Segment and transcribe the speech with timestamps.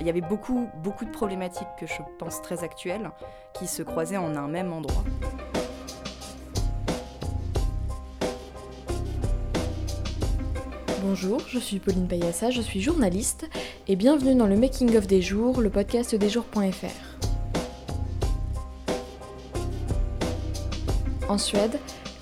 [0.00, 3.10] Il y avait beaucoup, beaucoup de problématiques que je pense très actuelles
[3.52, 5.04] qui se croisaient en un même endroit.
[11.02, 13.48] Bonjour, je suis Pauline Payassa, je suis journaliste
[13.86, 16.86] et bienvenue dans le Making of des jours, le podcast des jours.fr.
[21.28, 21.78] En Suède,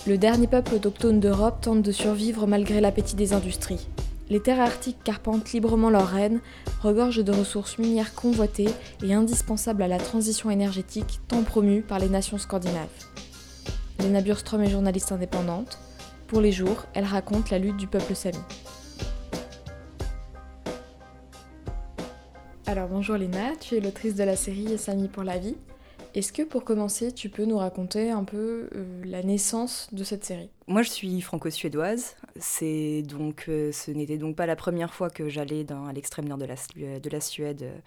[0.07, 3.89] le dernier peuple autochtone d'Europe tente de survivre malgré l'appétit des industries.
[4.31, 6.41] Les terres arctiques carpentent librement leurs rênes,
[6.81, 8.69] regorgent de ressources minières convoitées
[9.03, 12.87] et indispensables à la transition énergétique tant promue par les nations scandinaves.
[13.99, 15.79] Lena Burström est journaliste indépendante.
[16.29, 18.39] Pour les jours, elle raconte la lutte du peuple sami.
[22.67, 25.57] Alors bonjour Lena, tu es l'autrice de la série Sami pour la vie.
[26.17, 30.25] Est-ce que pour commencer, tu peux nous raconter un peu euh, la naissance de cette
[30.25, 30.49] série?
[30.67, 32.17] Moi, je suis franco-suédoise.
[32.37, 36.39] C'est donc, euh, ce n'était donc pas la première fois que j'allais à l'extrême nord
[36.39, 36.55] de la,
[37.01, 37.79] de la Suède, euh,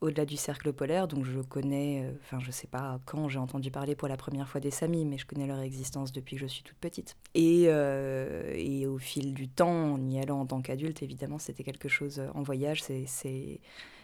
[0.00, 1.08] au-delà du cercle polaire.
[1.08, 4.62] Donc, je connais, enfin, je sais pas quand j'ai entendu parler pour la première fois
[4.62, 7.18] des Samis, mais je connais leur existence depuis que je suis toute petite.
[7.34, 11.90] Et, et au fil du temps, en y allant en tant qu'adulte, évidemment, c'était quelque
[11.90, 12.82] chose en voyage.
[12.82, 13.60] C'est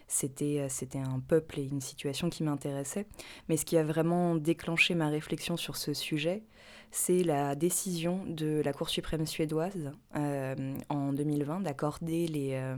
[0.07, 3.07] c'était, euh, c'était un peuple et une situation qui m'intéressait.
[3.49, 6.43] Mais ce qui a vraiment déclenché ma réflexion sur ce sujet,
[6.91, 12.75] c'est la décision de la Cour suprême suédoise euh, en 2020 d'accorder les...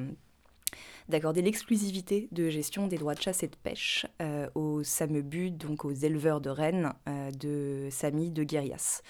[1.09, 4.07] Euh, d'accorder l'exclusivité de gestion des droits de chasse et de pêche
[4.55, 6.93] aux samebus, donc aux éleveurs de rennes
[7.39, 9.03] de Sami de Guérias.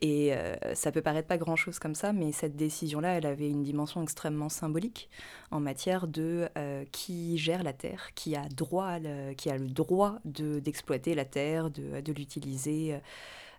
[0.00, 3.62] Et euh, ça peut paraître pas grand-chose comme ça, mais cette décision-là, elle avait une
[3.62, 5.08] dimension extrêmement symbolique
[5.50, 8.98] en matière de euh, qui gère la terre, qui a, droit,
[9.36, 12.94] qui a le droit d'exploiter la terre, de, l'utiliser.
[12.94, 12.98] Euh,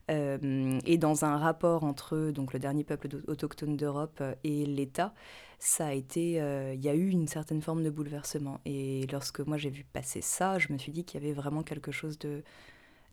[0.10, 5.14] et dans un rapport entre donc, le dernier peuple autochtone d'Europe et l'État,
[5.60, 6.34] ça a été,
[6.74, 8.60] il y a eu une certaine forme de bouleversement.
[8.66, 11.64] Et lorsque moi j'ai vu passer ça, je me suis dit qu'il y avait vraiment
[11.64, 12.44] quelque chose de,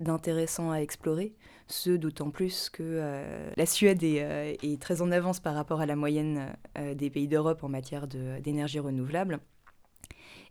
[0.00, 1.34] d'intéressant à explorer,
[1.68, 5.86] ce d'autant plus que euh, la Suède euh, est, très en avance par rapport à
[5.86, 9.38] la moyenne euh, des pays d'Europe en matière d'énergie renouvelable.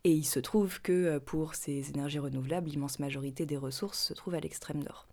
[0.05, 4.35] Et il se trouve que pour ces énergies renouvelables, l'immense majorité des ressources se trouve
[4.35, 5.07] à l'extrême nord.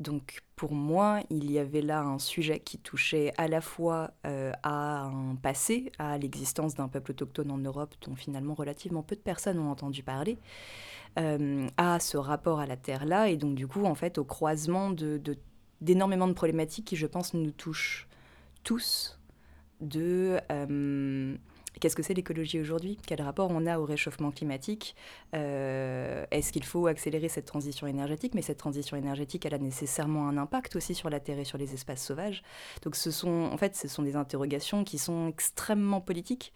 [0.00, 5.04] Donc pour moi, il y avait là un sujet qui touchait à la fois à
[5.04, 9.58] un passé, à l'existence d'un peuple autochtone en Europe dont finalement relativement peu de personnes
[9.58, 10.38] ont entendu parler,
[11.18, 14.90] euh, à ce rapport à la Terre-là, et donc du coup, en fait, au croisement
[15.80, 18.06] d'énormément de, problématiques qui, je pense, nous touchent
[18.62, 19.18] tous,
[19.80, 21.36] de euh,
[21.78, 22.98] qu'est-ce que c'est l'écologie aujourd'hui?
[23.06, 24.96] Quel rapport on a au réchauffement climatique?
[25.34, 28.34] Euh, Est-ce qu'il faut accélérer cette transition énergétique?
[28.34, 31.58] Mais cette transition énergétique, elle a nécessairement un impact aussi sur la Terre et sur
[31.58, 32.42] les espaces sauvages.
[32.82, 36.52] Donc ce sont, en fait, ce sont des interrogations qui sont extrêmement politiques.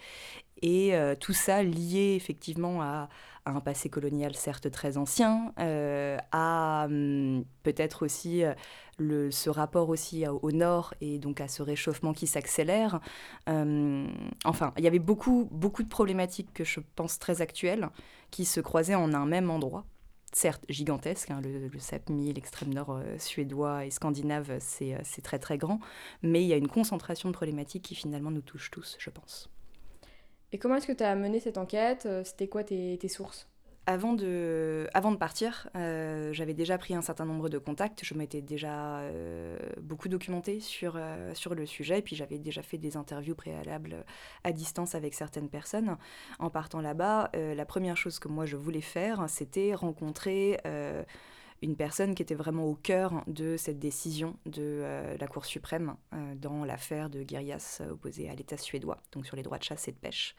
[0.63, 3.11] Et tout ça lié effectivement à,
[3.47, 8.55] un passé colonial certes très ancien, euh, à hum, peut-être aussi euh,
[8.99, 13.01] le, ce rapport aussi au nord et donc à ce réchauffement qui s'accélère.
[13.47, 14.09] Hum,
[14.45, 17.89] enfin, il y avait beaucoup, beaucoup de problématiques que je pense très actuelles
[18.31, 19.85] qui se croisaient en un même endroit
[20.37, 25.59] certes gigantesque, hein, le, le Sapmi, l'extrême nord euh, suédois et scandinave, c'est très très
[25.59, 25.81] grand,
[26.23, 29.49] mais il y a une concentration de problématiques qui finalement nous touchent tous, je pense.
[30.55, 33.49] Et comment est-ce que tu as mené cette enquête euh, C'était quoi tes, sources?
[33.87, 38.05] Avant de, avant de partir, euh, j'avais déjà pris un certain nombre de contacts.
[38.05, 40.97] Je m'étais déjà euh, beaucoup documentée sur,
[41.33, 41.99] sur le sujet.
[41.99, 44.05] Et puis j'avais déjà fait des interviews préalables
[44.45, 45.97] à distance avec certaines personnes.
[46.39, 50.61] En partant là-bas, la première chose que moi je voulais faire, c'était rencontrer
[51.63, 55.97] une personne qui était vraiment au cœur de cette décision de euh, la Cour suprême
[56.13, 59.89] euh, dans l'affaire de Guérias opposé à l'État suédois, donc sur les droits de chasse
[59.89, 60.35] et de pêche.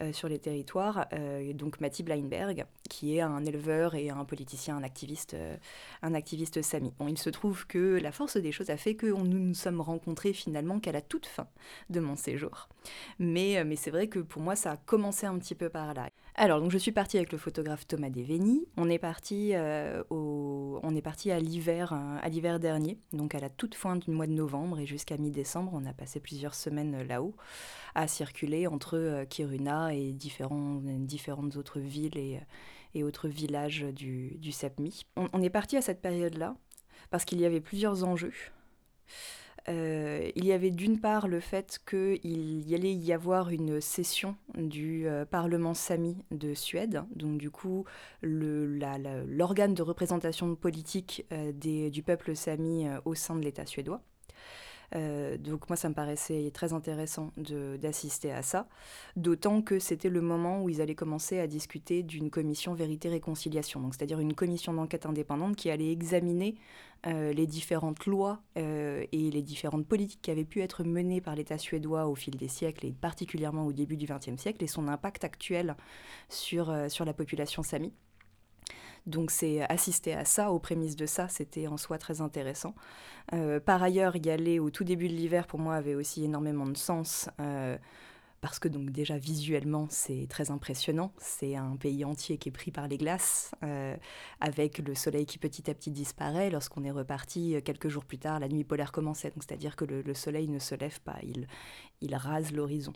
[0.00, 1.06] Euh, sur les territoires.
[1.12, 5.56] Euh, donc Matti Bleinberg, qui est un éleveur et un politicien, un activiste, euh,
[6.02, 6.92] un activiste sami.
[6.98, 9.80] Bon, il se trouve que la force des choses a fait que nous nous sommes
[9.80, 11.46] rencontrés finalement qu'à la toute fin
[11.90, 12.68] de mon séjour.
[13.20, 16.08] Mais, mais c'est vrai que pour moi, ça a commencé un petit peu par là.
[16.34, 18.66] Alors, donc je suis partie avec le photographe Thomas Deveni.
[18.76, 19.52] On est parti,
[20.10, 24.10] au, on est parti à l'hiver, à l'hiver dernier, donc à la toute fin du
[24.10, 25.70] mois de novembre et jusqu'à mi-décembre.
[25.72, 27.36] On a passé plusieurs semaines là-haut
[27.94, 35.04] à circuler entre Kiruna et différentes autres villes et, autres villages du, Sapmi.
[35.16, 36.56] On, est parti à cette période-là
[37.10, 38.32] parce qu'il y avait plusieurs enjeux.
[39.68, 44.36] Euh, il y avait d'une part le fait qu'il y allait y avoir une session
[44.56, 47.84] du euh, Parlement Sami de Suède, donc du coup
[48.20, 51.52] l'organe de représentation politique euh,
[51.88, 54.02] du peuple Sami au sein de l'État suédois.
[54.94, 58.68] Euh, donc moi, ça me paraissait très intéressant d'assister à ça,
[59.16, 64.20] d'autant que c'était le moment où ils allaient commencer à discuter d'une commission vérité-réconciliation, c'est-à-dire
[64.20, 66.54] une commission d'enquête indépendante qui allait examiner
[67.06, 71.34] euh, les différentes lois euh, et les différentes politiques qui avaient pu être menées par
[71.34, 74.88] l'État suédois au fil des siècles et particulièrement au début du XXe siècle et son
[74.88, 75.76] impact actuel
[76.28, 77.92] sur la population sami.
[79.06, 82.74] Donc c'est assister à ça, aux prémices de ça, c'était en soi très intéressant.
[83.32, 86.66] Euh, par ailleurs, y aller au tout début de l'hiver, pour moi, avait aussi énormément
[86.66, 87.28] de sens.
[87.40, 87.76] Euh,
[88.40, 92.70] parce que donc déjà visuellement c'est très impressionnant, c'est un pays entier qui est pris
[92.70, 93.96] par les glaces, euh,
[94.38, 96.50] avec le soleil qui petit à petit disparaît.
[96.50, 100.48] Lorsqu'on est reparti quelques jours plus tard, la nuit polaire commençait, c'est-à-dire que le, soleil
[100.48, 101.16] ne se lève pas,
[102.02, 102.92] il, rase l'horizon.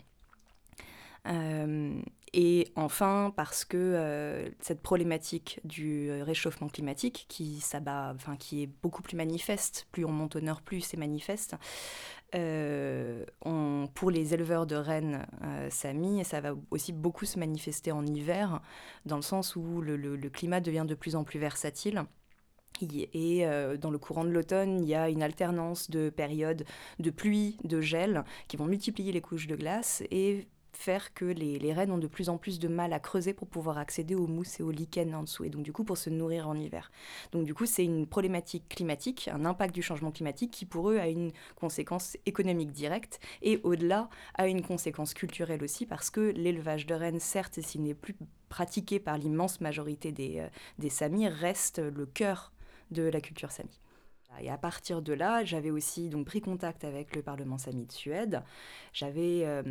[2.33, 9.01] Et enfin, parce que euh, cette problématique du réchauffement climatique, qui, enfin, qui est beaucoup
[9.01, 11.55] plus manifeste, plus on monte au nord, plus c'est manifeste,
[12.35, 13.25] euh,
[13.95, 15.25] pour les éleveurs de rennes
[15.69, 18.61] Sami, ça va aussi beaucoup se manifester en hiver,
[19.05, 22.03] dans le sens où le, le climat devient de plus en plus versatile.
[22.81, 23.45] Et
[23.81, 26.63] dans le courant de l'automne, il y a une alternance de périodes
[26.99, 30.47] de pluie, de gel, qui vont multiplier les couches de glace et
[30.79, 33.49] faire que les, les, rennes ont de plus en plus de mal à creuser pour
[33.49, 36.09] pouvoir accéder aux mousses et aux lichens en dessous, et donc du coup pour se
[36.09, 36.89] nourrir en hiver.
[37.33, 40.97] Donc du coup c'est une problématique climatique, un impact du changement climatique qui pour eux
[40.97, 46.85] a une conséquence économique directe, et au-delà a une conséquence culturelle aussi, parce que l'élevage
[46.85, 48.15] de rennes, certes, s'il n'est plus
[48.47, 50.47] pratiqué par l'immense majorité des, euh,
[50.77, 52.53] des Samis, reste le cœur
[52.91, 53.79] de la culture Sami.
[54.39, 57.91] Et à partir de là, j'avais aussi donc pris contact avec le Parlement Sami de
[57.91, 58.43] Suède.
[58.93, 59.63] J'avais euh,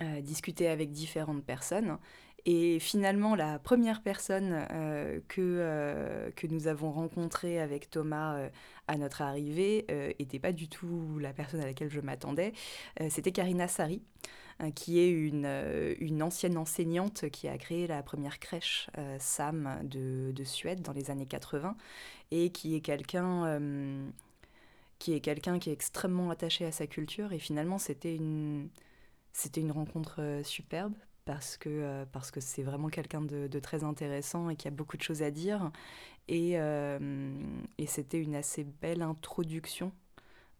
[0.00, 1.98] euh, discuter avec différentes personnes.
[2.46, 8.48] Et finalement, la première personne euh, que, euh, que nous avons rencontrée avec Thomas
[8.86, 9.86] à notre arrivée
[10.20, 12.52] n'était pas du tout la personne à laquelle je m'attendais.
[13.10, 14.00] C'était Karina Sari,
[14.76, 15.48] qui est une,
[15.98, 21.10] une, ancienne enseignante qui a créé la première crèche SAM de, de, Suède dans les
[21.10, 21.76] années 80
[22.30, 23.60] et qui est quelqu'un
[24.98, 27.32] qui est quelqu'un qui est extrêmement attaché à sa culture.
[27.32, 28.68] Et finalement, c'était une
[29.32, 30.94] c'était une rencontre euh, superbe
[31.24, 34.96] parce que euh, parce que c'est vraiment quelqu'un de, très intéressant et qui a beaucoup
[34.96, 35.70] de choses à dire.
[36.28, 37.30] Et, euh,
[37.78, 39.92] et c'était une assez belle introduction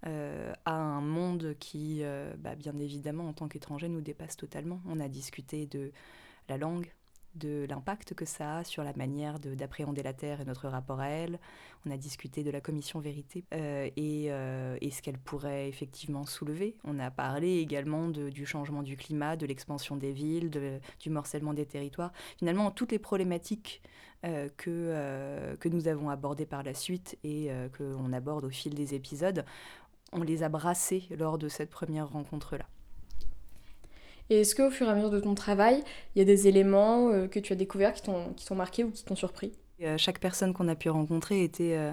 [0.02, 2.02] à un monde qui,
[2.38, 4.80] bah, bien évidemment, en tant qu'étranger, nous dépasse totalement.
[4.86, 5.90] On a discuté de
[6.48, 6.92] la langue,
[7.34, 11.08] de l'impact que ça a sur la manière d'appréhender la Terre et notre rapport à
[11.08, 11.38] elle.
[11.86, 16.76] On a discuté de la commission vérité euh, euh, et, ce qu'elle pourrait effectivement soulever.
[16.84, 20.50] On a parlé également du changement du climat, de l'expansion des villes,
[21.00, 22.12] du morcellement des territoires.
[22.38, 23.82] Finalement, toutes les problématiques
[24.24, 28.94] euh, que, que nous avons abordées par la suite et qu'on aborde au fil des
[28.94, 29.44] épisodes,
[30.12, 32.66] on les a brassées lors de cette première rencontre-là.
[34.30, 35.82] Et est-ce qu'au fur et à mesure de ton travail,
[36.14, 39.04] il y a des éléments euh, que tu as découverts qui t'ont marqué ou qui
[39.04, 39.52] t'ont surpris?
[39.82, 41.92] Euh, Chaque personne qu'on a pu rencontrer était, euh,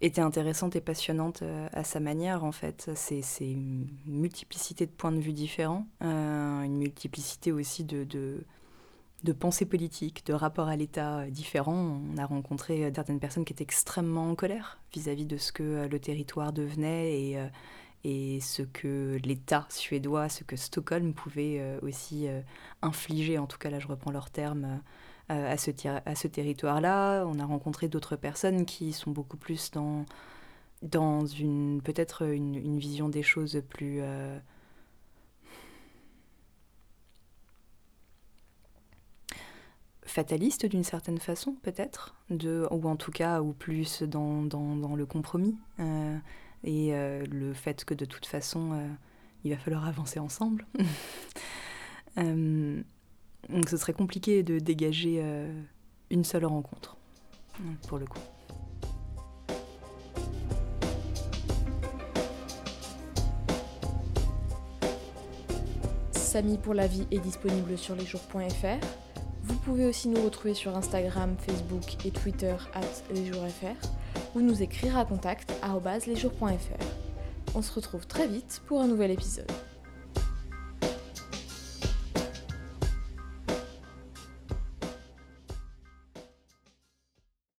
[0.00, 2.90] était intéressante et passionnante à sa manière, en fait.
[2.94, 10.26] C'est une multiplicité de points de vue différents, une multiplicité aussi de, de, pensées politiques,
[10.26, 12.00] de rapports à l'État différents.
[12.12, 15.86] On a rencontré certaines personnes qui étaient extrêmement en colère vis-à-vis -vis de ce que
[15.86, 17.38] le territoire devenait et
[18.06, 22.40] et ce que l'État suédois, ce que Stockholm pouvait euh, aussi euh,
[22.80, 24.80] infliger, en tout cas là je reprends leurs termes,
[25.30, 27.24] euh, à ce, territoire-là.
[27.26, 29.72] On a rencontré d'autres personnes qui sont beaucoup plus
[30.82, 34.00] dans, une peut-être une, vision des choses plus...
[40.04, 45.58] fataliste d'une certaine façon peut-être, ou en tout cas, ou plus dans le compromis
[46.66, 48.86] et euh, le fait que de toute façon, euh,
[49.44, 50.66] il va falloir avancer ensemble.
[52.18, 52.82] Euh,
[53.50, 55.22] donc ce serait compliqué de dégager
[56.08, 56.96] une seule rencontre,
[57.88, 58.18] pour le coup.
[66.12, 68.86] Samy pour la vie est disponible sur lesjours.fr.
[69.42, 73.76] Vous pouvez aussi nous retrouver sur Instagram, Facebook et Twitter at lesjoursfr
[74.36, 75.50] ou nous écrire à contact
[76.06, 77.54] lesjours.fr.
[77.54, 79.50] On se retrouve très vite pour un nouvel épisode.